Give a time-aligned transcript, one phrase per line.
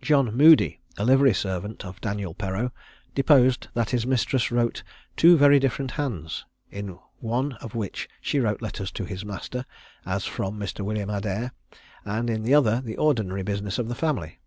[0.00, 2.70] John Moody, a livery servant of Daniel Perreau,
[3.16, 4.84] deposed that his mistress wrote
[5.16, 9.66] two very different hands; in one of which she wrote letters to his master,
[10.06, 10.84] as from Mr.
[10.84, 11.50] William Adair,
[12.04, 14.38] and in the other the ordinary business of the family.